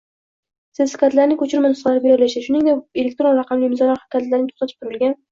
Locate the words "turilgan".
4.87-5.15